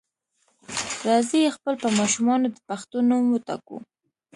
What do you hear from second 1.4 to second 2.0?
خپل په